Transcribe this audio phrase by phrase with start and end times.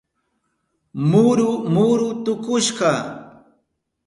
[1.09, 2.91] Muru muru tukushka.